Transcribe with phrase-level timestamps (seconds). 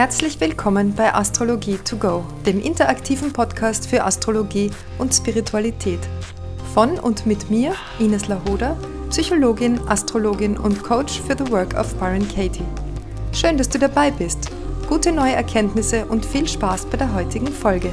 [0.00, 6.00] Herzlich willkommen bei Astrologie to go, dem interaktiven Podcast für Astrologie und Spiritualität.
[6.72, 8.78] Von und mit mir, Ines Lahoda,
[9.10, 12.64] Psychologin, Astrologin und Coach für The Work of Byron Katie.
[13.34, 14.48] Schön, dass du dabei bist.
[14.88, 17.92] Gute neue Erkenntnisse und viel Spaß bei der heutigen Folge.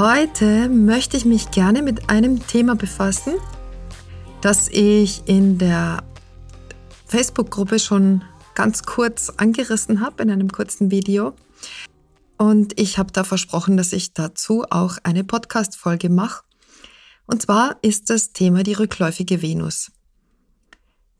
[0.00, 3.34] Heute möchte ich mich gerne mit einem Thema befassen,
[4.40, 6.02] das ich in der
[7.04, 8.24] Facebook-Gruppe schon
[8.54, 11.34] ganz kurz angerissen habe in einem kurzen Video.
[12.38, 16.44] Und ich habe da versprochen, dass ich dazu auch eine Podcast-Folge mache.
[17.26, 19.92] Und zwar ist das Thema die rückläufige Venus.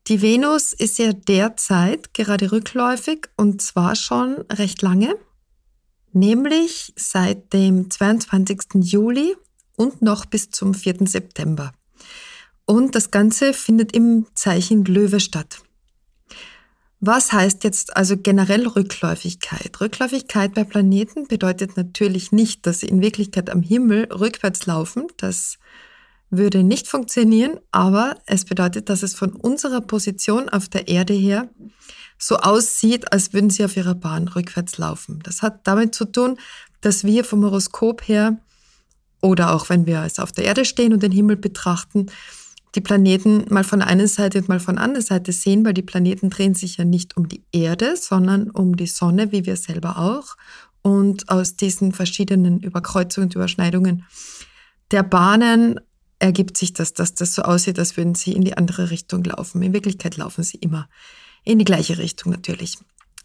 [0.06, 5.16] Die Venus ist ja derzeit gerade rückläufig und zwar schon recht lange
[6.12, 8.82] nämlich seit dem 22.
[8.82, 9.36] Juli
[9.76, 11.06] und noch bis zum 4.
[11.06, 11.72] September.
[12.66, 15.62] Und das Ganze findet im Zeichen Löwe statt.
[17.00, 19.80] Was heißt jetzt also generell Rückläufigkeit?
[19.80, 25.06] Rückläufigkeit bei Planeten bedeutet natürlich nicht, dass sie in Wirklichkeit am Himmel rückwärts laufen.
[25.16, 25.58] Das
[26.28, 31.48] würde nicht funktionieren, aber es bedeutet, dass es von unserer Position auf der Erde her
[32.20, 35.20] so aussieht, als würden sie auf ihrer Bahn rückwärts laufen.
[35.24, 36.38] Das hat damit zu tun,
[36.82, 38.38] dass wir vom Horoskop her
[39.22, 42.06] oder auch wenn wir also auf der Erde stehen und den Himmel betrachten,
[42.74, 45.82] die Planeten mal von einer Seite und mal von der anderen Seite sehen, weil die
[45.82, 49.98] Planeten drehen sich ja nicht um die Erde, sondern um die Sonne, wie wir selber
[49.98, 50.36] auch.
[50.82, 54.04] Und aus diesen verschiedenen Überkreuzungen und Überschneidungen
[54.90, 55.80] der Bahnen
[56.18, 59.62] ergibt sich das, dass das so aussieht, als würden sie in die andere Richtung laufen.
[59.62, 60.88] In Wirklichkeit laufen sie immer
[61.44, 62.78] in die gleiche Richtung natürlich.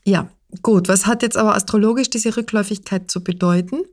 [0.06, 0.30] Ja,
[0.62, 0.88] gut.
[0.88, 3.84] Was hat jetzt aber astrologisch diese Rückläufigkeit zu bedeuten?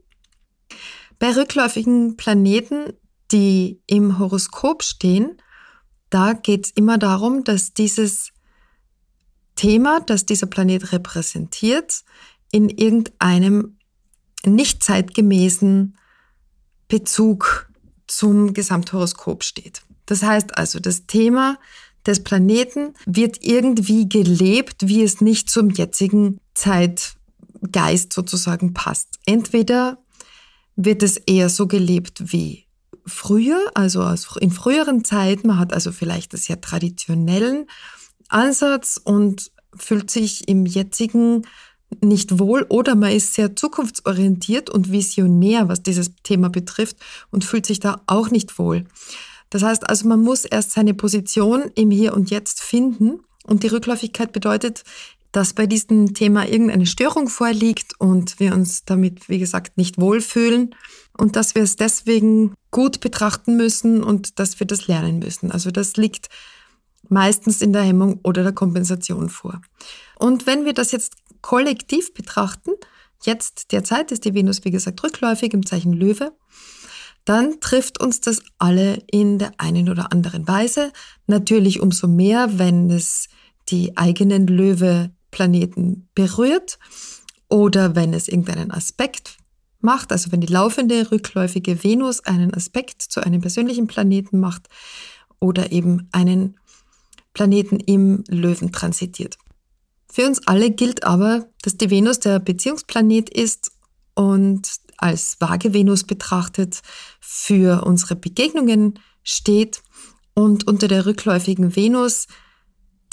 [1.19, 2.93] Bei rückläufigen Planeten,
[3.31, 5.37] die im Horoskop stehen,
[6.09, 8.31] da geht es immer darum, dass dieses
[9.55, 12.03] Thema, das dieser Planet repräsentiert,
[12.51, 13.77] in irgendeinem
[14.45, 15.97] nicht zeitgemäßen
[16.87, 17.69] Bezug
[18.07, 19.81] zum Gesamthoroskop steht.
[20.05, 21.57] Das heißt also, das Thema
[22.05, 29.19] des Planeten wird irgendwie gelebt, wie es nicht zum jetzigen Zeitgeist sozusagen passt.
[29.25, 29.97] Entweder
[30.75, 32.65] wird es eher so gelebt wie
[33.05, 34.03] früher, also
[34.39, 37.67] in früheren Zeiten, man hat also vielleicht das sehr traditionellen
[38.29, 41.45] Ansatz und fühlt sich im jetzigen
[42.01, 46.97] nicht wohl oder man ist sehr zukunftsorientiert und visionär, was dieses Thema betrifft
[47.29, 48.85] und fühlt sich da auch nicht wohl.
[49.53, 53.19] Das heißt also, man muss erst seine Position im Hier und Jetzt finden.
[53.45, 54.83] Und die Rückläufigkeit bedeutet,
[55.31, 60.73] dass bei diesem Thema irgendeine Störung vorliegt und wir uns damit, wie gesagt, nicht wohlfühlen
[61.15, 65.51] und dass wir es deswegen gut betrachten müssen und dass wir das lernen müssen.
[65.51, 66.29] Also das liegt
[67.07, 69.61] meistens in der Hemmung oder der Kompensation vor.
[70.17, 72.71] Und wenn wir das jetzt kollektiv betrachten,
[73.21, 76.31] jetzt derzeit ist die Venus, wie gesagt, rückläufig im Zeichen Löwe,
[77.25, 80.91] dann trifft uns das alle in der einen oder anderen Weise.
[81.27, 83.29] Natürlich umso mehr, wenn es
[83.69, 86.79] die eigenen Löwe-Planeten berührt
[87.47, 89.37] oder wenn es irgendeinen Aspekt
[89.79, 94.67] macht, also wenn die laufende rückläufige Venus einen Aspekt zu einem persönlichen Planeten macht
[95.39, 96.57] oder eben einen
[97.33, 99.37] Planeten im Löwen transitiert.
[100.11, 103.71] Für uns alle gilt aber, dass die Venus der Beziehungsplanet ist
[104.13, 104.69] und
[105.03, 106.81] als vage Venus betrachtet
[107.19, 109.81] für unsere Begegnungen steht.
[110.33, 112.27] Und unter der rückläufigen Venus,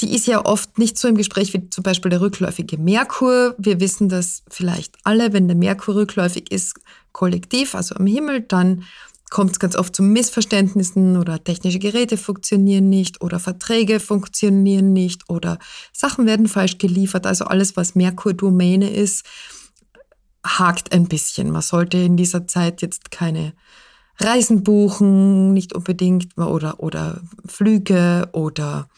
[0.00, 3.54] die ist ja oft nicht so im Gespräch wie zum Beispiel der rückläufige Merkur.
[3.58, 6.76] Wir wissen das vielleicht alle, wenn der Merkur rückläufig ist,
[7.12, 8.84] kollektiv, also am Himmel, dann
[9.28, 15.28] kommt es ganz oft zu Missverständnissen oder technische Geräte funktionieren nicht oder Verträge funktionieren nicht
[15.28, 15.58] oder
[15.92, 17.26] Sachen werden falsch geliefert.
[17.26, 19.24] Also alles, was Merkur-Domäne ist,
[20.44, 21.50] hakt ein bisschen.
[21.50, 23.52] Man sollte in dieser Zeit jetzt keine
[24.18, 28.88] Reisen buchen, nicht unbedingt, oder, oder Flüge oder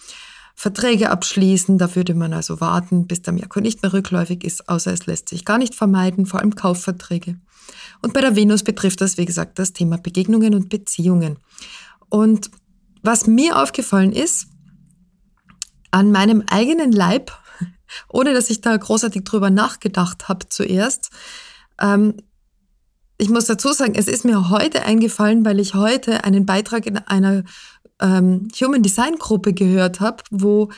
[0.55, 1.79] Verträge abschließen.
[1.79, 5.29] Da würde man also warten, bis der Merkur nicht mehr rückläufig ist, außer es lässt
[5.29, 7.37] sich gar nicht vermeiden, vor allem Kaufverträge.
[8.00, 11.39] Und bei der Venus betrifft das, wie gesagt, das Thema Begegnungen und Beziehungen.
[12.09, 12.50] Und
[13.03, 14.49] was mir aufgefallen ist,
[15.91, 17.33] an meinem eigenen Leib
[18.09, 21.11] ohne dass ich da großartig drüber nachgedacht habe zuerst.
[21.81, 22.15] Ähm,
[23.19, 26.99] ich muss dazu sagen, es ist mir heute eingefallen, weil ich heute einen Beitrag in
[26.99, 27.44] einer
[28.00, 30.71] ähm, Human Design Gruppe gehört habe, wo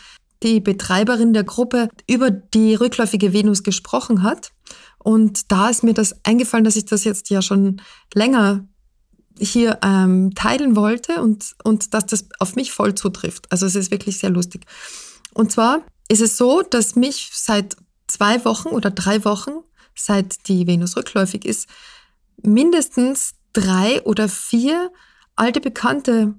[0.42, 4.52] die Betreiberin der Gruppe über die rückläufige Venus gesprochen hat.
[4.98, 7.80] Und da ist mir das eingefallen, dass ich das jetzt ja schon
[8.12, 8.66] länger
[9.38, 13.50] hier ähm, teilen wollte und, und dass das auf mich voll zutrifft.
[13.50, 14.66] Also es ist wirklich sehr lustig.
[15.32, 19.52] Und zwar ist es so, dass mich seit zwei Wochen oder drei Wochen,
[19.94, 21.68] seit die Venus rückläufig ist,
[22.42, 24.90] mindestens drei oder vier
[25.36, 26.34] alte Bekannte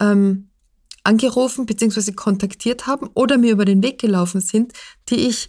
[0.00, 0.50] ähm,
[1.04, 2.12] angerufen bzw.
[2.12, 4.72] kontaktiert haben oder mir über den Weg gelaufen sind,
[5.08, 5.48] die ich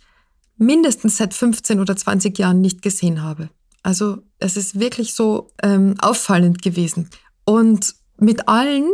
[0.58, 3.50] mindestens seit 15 oder 20 Jahren nicht gesehen habe.
[3.84, 7.10] Also es ist wirklich so ähm, auffallend gewesen.
[7.46, 8.90] Und mit allen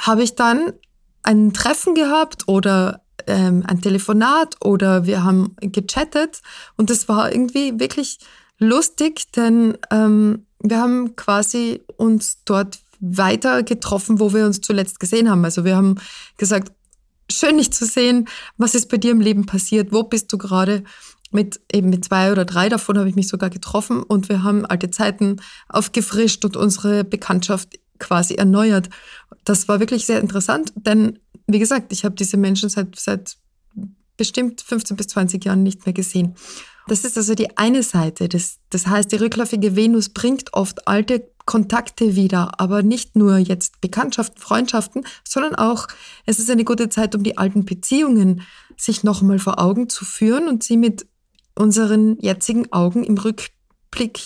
[0.00, 0.72] habe ich dann
[1.22, 6.42] ein Treffen gehabt oder ähm, ein Telefonat oder wir haben gechattet
[6.76, 8.18] und es war irgendwie wirklich
[8.58, 15.30] lustig, denn ähm, wir haben quasi uns dort weiter getroffen, wo wir uns zuletzt gesehen
[15.30, 15.44] haben.
[15.44, 15.96] Also wir haben
[16.36, 16.72] gesagt,
[17.30, 18.28] schön dich zu sehen,
[18.58, 20.84] was ist bei dir im Leben passiert, wo bist du gerade?
[21.32, 24.66] Mit eben mit zwei oder drei davon habe ich mich sogar getroffen und wir haben
[24.66, 25.36] alte Zeiten
[25.68, 28.90] aufgefrischt und unsere Bekanntschaft quasi erneuert.
[29.44, 31.20] Das war wirklich sehr interessant, denn
[31.52, 33.36] wie gesagt, ich habe diese Menschen seit, seit
[34.16, 36.34] bestimmt 15 bis 20 Jahren nicht mehr gesehen.
[36.88, 38.28] Das ist also die eine Seite.
[38.28, 43.80] Das, das heißt, die rückläufige Venus bringt oft alte Kontakte wieder, aber nicht nur jetzt
[43.80, 45.86] Bekanntschaften, Freundschaften, sondern auch,
[46.26, 48.42] es ist eine gute Zeit, um die alten Beziehungen
[48.76, 51.06] sich nochmal vor Augen zu führen und sie mit
[51.54, 53.59] unseren jetzigen Augen im Rückblick,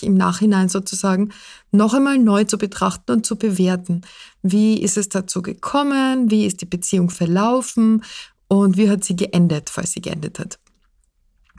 [0.01, 1.31] im Nachhinein sozusagen,
[1.71, 4.01] noch einmal neu zu betrachten und zu bewerten.
[4.41, 6.31] Wie ist es dazu gekommen?
[6.31, 8.03] Wie ist die Beziehung verlaufen?
[8.47, 10.59] Und wie hat sie geendet, falls sie geendet hat?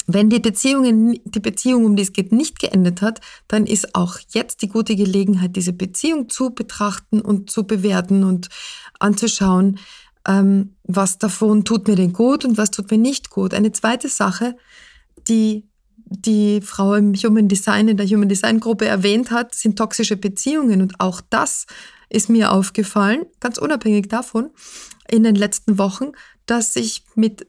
[0.06, 4.18] Wenn die, Beziehungen, die Beziehung, um die es geht, nicht geendet hat, dann ist auch
[4.28, 8.48] jetzt die gute Gelegenheit, diese Beziehung zu betrachten und zu bewerten und
[9.00, 9.80] anzuschauen,
[10.26, 13.52] ähm, was davon tut mir denn gut und was tut mir nicht gut.
[13.52, 14.56] Eine zweite Sache,
[15.26, 15.64] die
[16.08, 20.80] die Frau im Human Design, in der Human Design Gruppe erwähnt hat, sind toxische Beziehungen.
[20.80, 21.66] Und auch das
[22.08, 24.50] ist mir aufgefallen, ganz unabhängig davon,
[25.08, 26.12] in den letzten Wochen,
[26.46, 27.46] dass ich mit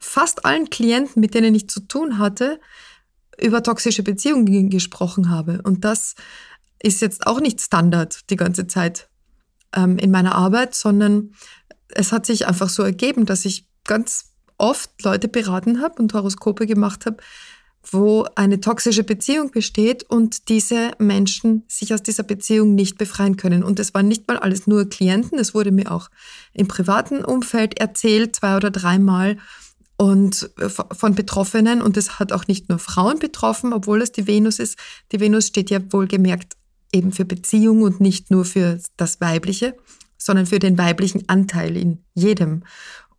[0.00, 2.60] fast allen Klienten, mit denen ich zu tun hatte,
[3.40, 5.60] über toxische Beziehungen gesprochen habe.
[5.62, 6.14] Und das
[6.82, 9.08] ist jetzt auch nicht Standard die ganze Zeit
[9.74, 11.34] ähm, in meiner Arbeit, sondern
[11.88, 16.66] es hat sich einfach so ergeben, dass ich ganz oft Leute beraten habe und Horoskope
[16.66, 17.16] gemacht habe,
[17.88, 23.64] wo eine toxische Beziehung besteht und diese Menschen sich aus dieser Beziehung nicht befreien können.
[23.64, 26.10] Und es waren nicht mal alles nur Klienten, es wurde mir auch
[26.52, 29.38] im privaten Umfeld erzählt, zwei oder dreimal
[29.96, 31.80] und äh, von Betroffenen.
[31.80, 34.78] Und es hat auch nicht nur Frauen betroffen, obwohl es die Venus ist.
[35.12, 36.56] Die Venus steht ja wohlgemerkt
[36.92, 39.76] eben für Beziehung und nicht nur für das Weibliche,
[40.18, 42.64] sondern für den weiblichen Anteil in jedem.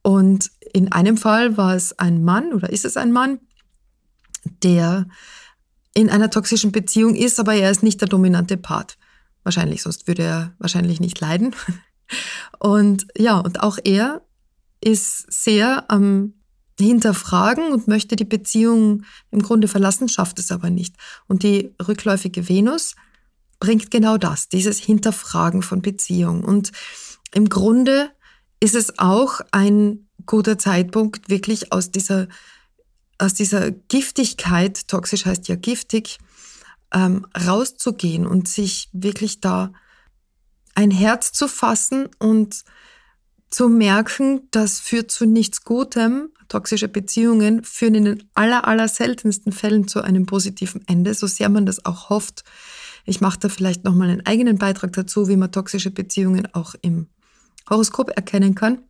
[0.03, 3.39] Und in einem Fall war es ein Mann oder ist es ein Mann,
[4.43, 5.07] der
[5.93, 8.97] in einer toxischen Beziehung ist, aber er ist nicht der dominante Part.
[9.43, 11.55] Wahrscheinlich, sonst würde er wahrscheinlich nicht leiden.
[12.59, 14.21] Und ja, und auch er
[14.81, 16.33] ist sehr am
[16.79, 20.95] hinterfragen und möchte die Beziehung im Grunde verlassen, schafft es aber nicht.
[21.27, 22.95] Und die rückläufige Venus
[23.59, 26.43] bringt genau das, dieses Hinterfragen von Beziehung.
[26.43, 26.71] Und
[27.33, 28.09] im Grunde
[28.59, 32.27] ist es auch ein guter Zeitpunkt, wirklich aus dieser,
[33.21, 36.17] aus dieser Giftigkeit, toxisch heißt ja giftig,
[36.93, 39.71] ähm, rauszugehen und sich wirklich da
[40.73, 42.63] ein Herz zu fassen und
[43.49, 46.29] zu merken, das führt zu nichts Gutem.
[46.47, 51.49] Toxische Beziehungen führen in den aller, aller seltensten Fällen zu einem positiven Ende, so sehr
[51.49, 52.43] man das auch hofft.
[53.05, 57.07] Ich mache da vielleicht nochmal einen eigenen Beitrag dazu, wie man toxische Beziehungen auch im
[57.69, 58.81] Horoskop erkennen kann.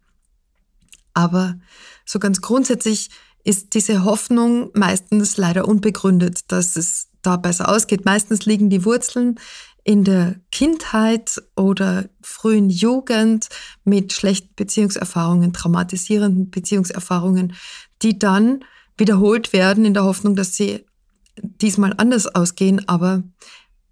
[1.13, 1.59] Aber
[2.05, 3.09] so ganz grundsätzlich
[3.43, 8.05] ist diese Hoffnung meistens leider unbegründet, dass es da besser ausgeht.
[8.05, 9.39] Meistens liegen die Wurzeln
[9.83, 13.49] in der Kindheit oder frühen Jugend
[13.83, 17.53] mit schlechten Beziehungserfahrungen, traumatisierenden Beziehungserfahrungen,
[18.01, 18.63] die dann
[18.97, 20.85] wiederholt werden in der Hoffnung, dass sie
[21.41, 22.87] diesmal anders ausgehen.
[22.87, 23.23] Aber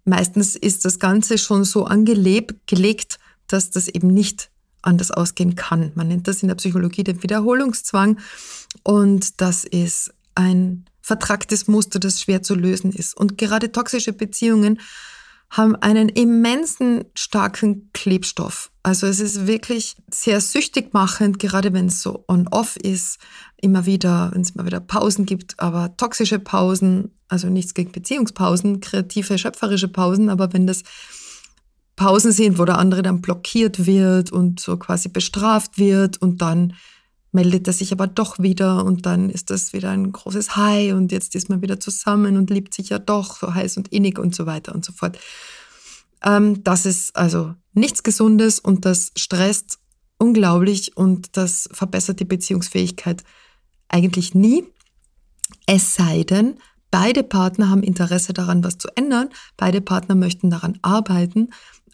[0.04, 4.49] meistens ist das Ganze schon so angelebt, gelegt, dass das eben nicht
[4.82, 5.92] anders ausgehen kann.
[5.94, 8.18] Man nennt das in der Psychologie den Wiederholungszwang
[8.82, 13.16] und das ist ein vertracktes Muster, das schwer zu lösen ist.
[13.16, 14.78] Und gerade toxische Beziehungen
[15.50, 18.70] haben einen immensen starken Klebstoff.
[18.84, 23.18] Also es ist wirklich sehr süchtig machend, gerade wenn es so on-off ist,
[23.60, 28.80] immer wieder, wenn es mal wieder Pausen gibt, aber toxische Pausen, also nichts gegen Beziehungspausen,
[28.80, 30.84] kreative, schöpferische Pausen, aber wenn das
[32.00, 36.72] Pausen sind, wo der andere dann blockiert wird und so quasi bestraft wird und dann
[37.30, 41.12] meldet er sich aber doch wieder und dann ist das wieder ein großes High und
[41.12, 44.34] jetzt ist man wieder zusammen und liebt sich ja doch so heiß und innig und
[44.34, 45.18] so weiter und so fort.
[46.24, 49.78] Ähm, das ist also nichts Gesundes und das stresst
[50.16, 53.24] unglaublich und das verbessert die Beziehungsfähigkeit
[53.88, 54.64] eigentlich nie.
[55.66, 56.54] Es sei denn,
[56.90, 59.28] beide Partner haben Interesse daran, was zu ändern,
[59.58, 61.50] beide Partner möchten daran arbeiten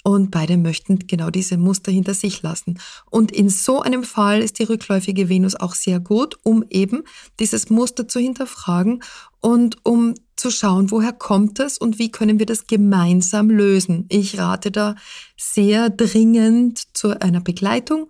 [0.07, 2.79] und beide möchten genau diese Muster hinter sich lassen.
[3.11, 7.03] Und in so einem Fall ist die rückläufige Venus auch sehr gut, um eben
[7.41, 9.03] dieses Muster zu hinterfragen
[9.41, 14.07] und um zu schauen, woher kommt es und wie können wir das gemeinsam lösen.
[14.09, 14.95] Ich rate da
[15.37, 18.07] sehr dringend zu einer Begleitung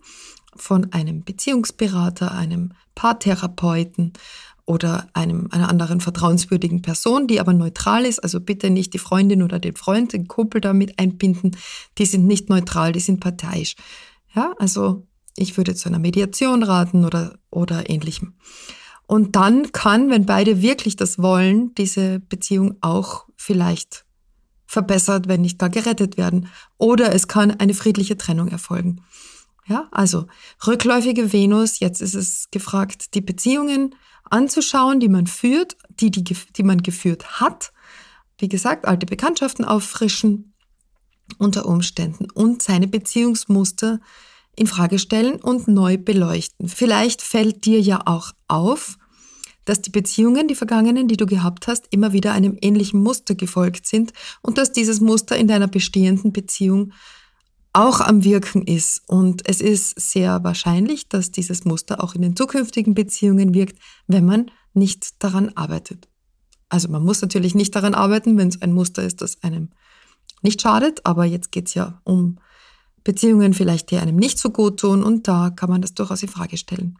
[0.54, 4.12] von einem Beziehungsberater, einem Paartherapeuten
[4.66, 8.18] oder einem, einer anderen vertrauenswürdigen Person, die aber neutral ist.
[8.18, 11.56] Also bitte nicht die Freundin oder den Freund, den Kumpel damit einbinden.
[11.98, 13.76] Die sind nicht neutral, die sind parteiisch.
[14.34, 15.06] Ja, also
[15.36, 18.34] ich würde zu einer Mediation raten oder, oder ähnlichem.
[19.06, 24.04] Und dann kann, wenn beide wirklich das wollen, diese Beziehung auch vielleicht
[24.66, 26.48] verbessert, wenn nicht gar gerettet werden.
[26.76, 29.02] Oder es kann eine friedliche Trennung erfolgen.
[29.68, 30.26] Ja, also
[30.66, 33.94] rückläufige Venus, jetzt ist es gefragt, die Beziehungen
[34.24, 37.72] anzuschauen, die man führt, die, die, die man geführt hat.
[38.38, 40.54] Wie gesagt, alte Bekanntschaften auffrischen
[41.38, 44.00] unter Umständen und seine Beziehungsmuster
[44.54, 46.68] in Frage stellen und neu beleuchten.
[46.68, 48.96] Vielleicht fällt dir ja auch auf,
[49.64, 53.86] dass die Beziehungen, die vergangenen, die du gehabt hast, immer wieder einem ähnlichen Muster gefolgt
[53.86, 56.92] sind und dass dieses Muster in deiner bestehenden Beziehung
[57.76, 59.02] auch am Wirken ist.
[59.06, 64.24] Und es ist sehr wahrscheinlich, dass dieses Muster auch in den zukünftigen Beziehungen wirkt, wenn
[64.24, 66.08] man nicht daran arbeitet.
[66.68, 69.70] Also man muss natürlich nicht daran arbeiten, wenn es ein Muster ist, das einem
[70.42, 72.38] nicht schadet, aber jetzt geht es ja um
[73.04, 76.28] Beziehungen vielleicht, die einem nicht so gut tun und da kann man das durchaus in
[76.28, 76.98] Frage stellen.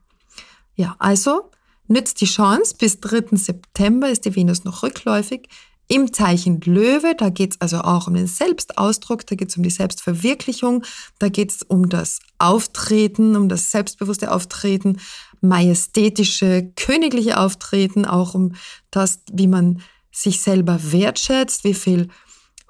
[0.75, 1.51] Ja, also
[1.89, 3.37] nützt die Chance, bis 3.
[3.37, 5.49] September ist die Venus noch rückläufig.
[5.89, 9.63] Im Zeichen Löwe, da geht es also auch um den Selbstausdruck, da geht es um
[9.63, 10.85] die Selbstverwirklichung,
[11.21, 14.99] da geht es um das Auftreten, um das selbstbewusste Auftreten,
[15.41, 18.55] majestätische, königliche Auftreten, auch um
[18.91, 22.09] das, wie man sich selber wertschätzt, wie viel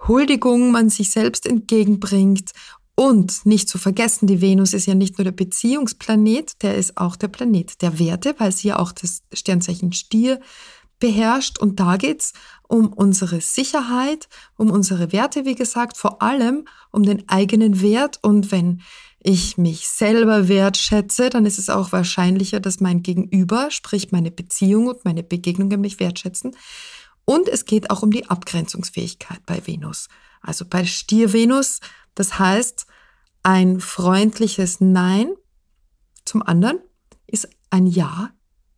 [0.06, 2.50] Huldigung man sich selbst entgegenbringt.
[2.98, 7.16] Und nicht zu vergessen, die Venus ist ja nicht nur der Beziehungsplanet, der ist auch
[7.16, 10.40] der Planet der Werte, weil sie ja auch das Sternzeichen Stier
[10.98, 11.58] beherrscht.
[11.58, 12.32] Und da geht's
[12.68, 18.18] um unsere Sicherheit, um unsere Werte, wie gesagt, vor allem um den eigenen Wert.
[18.22, 18.82] Und wenn
[19.20, 24.86] ich mich selber wertschätze, dann ist es auch wahrscheinlicher, dass mein Gegenüber, sprich meine Beziehung
[24.86, 26.56] und meine Begegnungen mich wertschätzen.
[27.24, 30.08] Und es geht auch um die Abgrenzungsfähigkeit bei Venus.
[30.42, 31.80] Also bei Stier-Venus,
[32.14, 32.86] das heißt,
[33.42, 35.34] ein freundliches Nein
[36.24, 36.78] zum anderen
[37.26, 38.30] ist ein Ja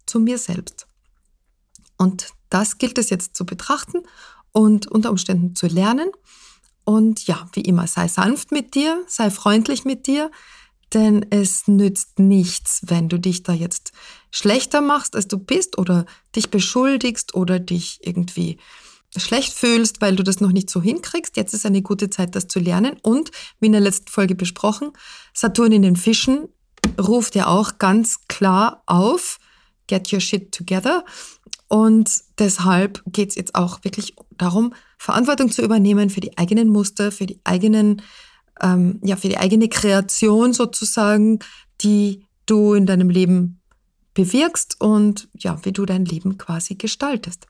[0.06, 0.87] zu mir selbst.
[1.98, 3.98] Und das gilt es jetzt zu betrachten
[4.52, 6.10] und unter Umständen zu lernen.
[6.84, 10.30] Und ja, wie immer, sei sanft mit dir, sei freundlich mit dir,
[10.94, 13.92] denn es nützt nichts, wenn du dich da jetzt
[14.30, 18.58] schlechter machst, als du bist oder dich beschuldigst oder dich irgendwie
[19.16, 21.36] schlecht fühlst, weil du das noch nicht so hinkriegst.
[21.36, 22.96] Jetzt ist eine gute Zeit, das zu lernen.
[23.02, 24.92] Und wie in der letzten Folge besprochen,
[25.34, 26.48] Saturn in den Fischen
[27.00, 29.38] ruft ja auch ganz klar auf,
[29.86, 31.04] get your shit together.
[31.68, 37.12] Und deshalb geht es jetzt auch wirklich darum, Verantwortung zu übernehmen für die eigenen Muster,
[37.12, 38.02] für die eigenen,
[38.60, 41.40] ähm, ja, für die eigene Kreation sozusagen,
[41.82, 43.60] die du in deinem Leben
[44.14, 47.46] bewirkst und ja, wie du dein Leben quasi gestaltest.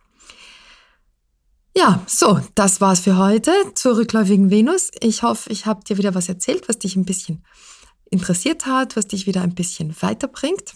[1.77, 4.91] Ja, so, das war's für heute zur rückläufigen Venus.
[5.01, 7.45] Ich hoffe, ich habe dir wieder was erzählt, was dich ein bisschen
[8.11, 10.75] interessiert hat, was dich wieder ein bisschen weiterbringt.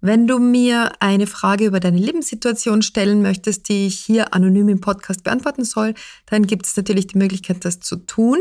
[0.00, 4.80] Wenn du mir eine Frage über deine Lebenssituation stellen möchtest, die ich hier anonym im
[4.80, 5.94] Podcast beantworten soll,
[6.26, 8.38] dann gibt es natürlich die Möglichkeit, das zu tun.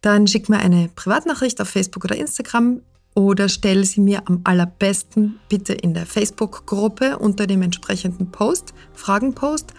[0.00, 2.80] Dann schick mir eine Privatnachricht auf Facebook oder Instagram
[3.14, 9.74] oder stell sie mir am allerbesten bitte in der Facebook-Gruppe unter dem entsprechenden Post, Fragenpost.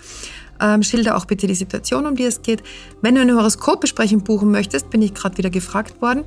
[0.61, 2.61] Ähm, schilder auch bitte die Situation, um die es geht.
[3.01, 6.25] Wenn du eine Horoskopbesprechung buchen möchtest, bin ich gerade wieder gefragt worden,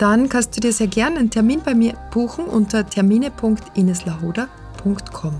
[0.00, 5.34] dann kannst du dir sehr gerne einen Termin bei mir buchen unter termine.ineslahoda.com.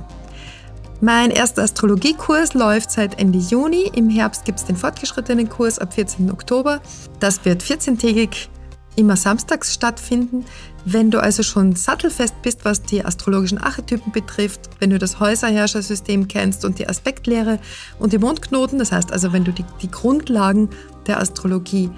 [1.00, 3.90] Mein erster Astrologiekurs läuft seit Ende Juni.
[3.94, 6.30] Im Herbst gibt es den fortgeschrittenen Kurs ab 14.
[6.30, 6.82] Oktober.
[7.20, 8.48] Das wird 14-tägig
[8.96, 10.44] immer samstags stattfinden.
[10.84, 16.28] Wenn du also schon sattelfest bist, was die astrologischen Archetypen betrifft, wenn du das Häuserherrschersystem
[16.28, 17.60] kennst und die Aspektlehre
[17.98, 20.68] und die Mondknoten, das heißt also, wenn du die, die Grundlagen
[21.06, 21.88] der Astrologie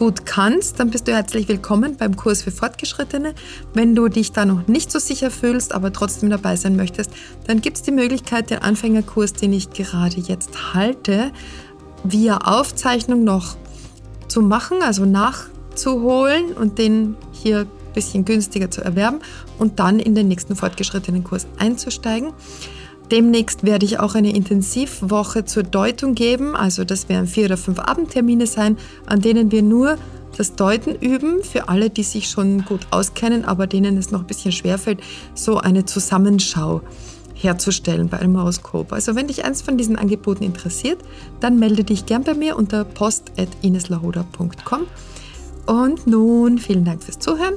[0.00, 3.34] gut kannst, dann bist du herzlich willkommen beim Kurs für Fortgeschrittene.
[3.74, 7.10] Wenn du dich da noch nicht so sicher fühlst, aber trotzdem dabei sein möchtest,
[7.46, 11.32] dann gibt es die Möglichkeit, den Anfängerkurs, den ich gerade jetzt halte,
[12.02, 13.58] via Aufzeichnung noch
[14.26, 19.20] zu machen, also nachzuholen und den hier ein bisschen günstiger zu erwerben
[19.58, 22.32] und dann in den nächsten fortgeschrittenen Kurs einzusteigen.
[23.10, 26.54] Demnächst werde ich auch eine Intensivwoche zur Deutung geben.
[26.54, 29.98] Also das werden vier oder fünf Abendtermine sein, an denen wir nur
[30.36, 31.42] das Deuten üben.
[31.42, 35.00] Für alle, die sich schon gut auskennen, aber denen es noch ein bisschen schwerfällt,
[35.34, 36.82] so eine Zusammenschau
[37.34, 38.92] herzustellen bei einem Horoskop.
[38.92, 40.98] Also wenn dich eins von diesen Angeboten interessiert,
[41.40, 44.86] dann melde dich gern bei mir unter post.ineslahoda.com.
[45.66, 47.54] Und nun vielen Dank fürs Zuhören.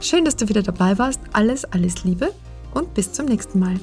[0.00, 1.20] Schön, dass du wieder dabei warst.
[1.32, 2.30] Alles, alles Liebe
[2.74, 3.80] und bis zum nächsten Mal.